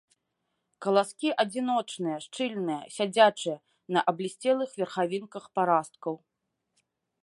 [0.85, 3.57] Каласкі адзіночныя, шчыльныя, сядзячыя,
[3.97, 6.13] на аблісцелых верхавінках парасткаў.